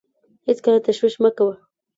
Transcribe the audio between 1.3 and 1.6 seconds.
کوه.